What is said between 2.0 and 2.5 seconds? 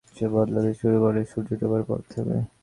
থেকে।